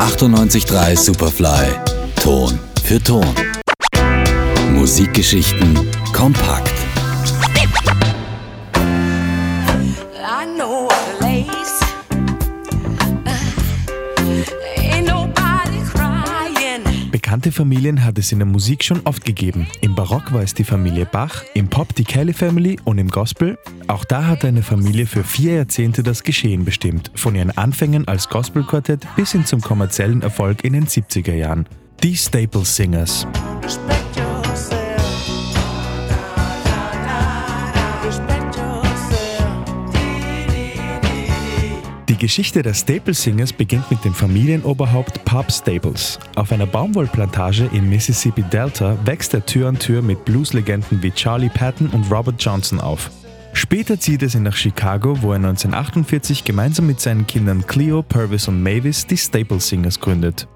[0.00, 1.68] 98.3 Superfly.
[2.22, 3.24] Ton für Ton.
[4.74, 5.78] Musikgeschichten
[6.12, 6.72] kompakt.
[10.14, 10.88] I know
[17.28, 19.66] Bekannte Familien hat es in der Musik schon oft gegeben.
[19.82, 23.58] Im Barock war es die Familie Bach, im Pop die Kelly Family und im Gospel,
[23.86, 27.10] auch da hat eine Familie für vier Jahrzehnte das Geschehen bestimmt.
[27.14, 31.66] Von ihren Anfängen als Gospelquartett bis hin zum kommerziellen Erfolg in den 70er Jahren.
[32.02, 33.26] Die Staple Singers.
[33.62, 34.27] Respect
[42.18, 46.18] Geschichte der Staple Singers beginnt mit dem Familienoberhaupt Pop Staples.
[46.34, 51.48] Auf einer Baumwollplantage im Mississippi Delta wächst er Tür an Tür mit Blueslegenden wie Charlie
[51.48, 53.10] Patton und Robert Johnson auf.
[53.52, 58.48] Später zieht er sie nach Chicago, wo er 1948 gemeinsam mit seinen Kindern Cleo, Purvis
[58.48, 60.46] und Mavis die Staple Singers gründet.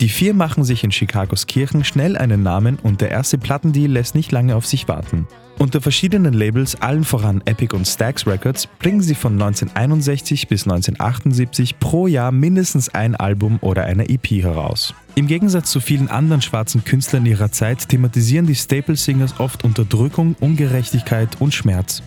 [0.00, 4.14] Die vier machen sich in Chicagos Kirchen schnell einen Namen und der erste Plattendeal lässt
[4.14, 5.26] nicht lange auf sich warten.
[5.58, 11.80] Unter verschiedenen Labels, allen voran Epic und Stax Records, bringen sie von 1961 bis 1978
[11.80, 14.94] pro Jahr mindestens ein Album oder eine EP heraus.
[15.16, 20.36] Im Gegensatz zu vielen anderen schwarzen Künstlern ihrer Zeit thematisieren die Staple Singers oft Unterdrückung,
[20.38, 22.04] Ungerechtigkeit und Schmerz.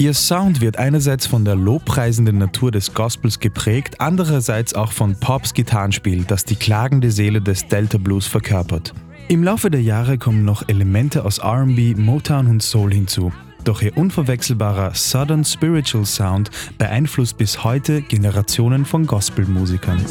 [0.00, 5.54] Ihr Sound wird einerseits von der lobpreisenden Natur des Gospels geprägt, andererseits auch von Pops
[5.54, 8.94] Gitarrenspiel, das die klagende Seele des Delta Blues verkörpert.
[9.26, 13.32] Im Laufe der Jahre kommen noch Elemente aus RB, Motown und Soul hinzu.
[13.64, 20.04] Doch ihr unverwechselbarer Southern Spiritual Sound beeinflusst bis heute Generationen von Gospelmusikern.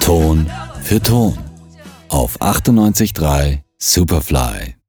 [0.00, 0.46] Ton
[0.82, 1.49] für Ton.
[2.10, 4.79] Auf 98.3 Superfly.